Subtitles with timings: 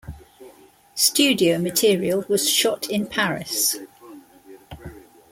[0.95, 3.75] Studio material was shot in Paris.